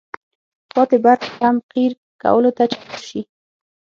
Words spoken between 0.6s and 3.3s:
پاتې برخې هم قیر کولو ته چمتو شي.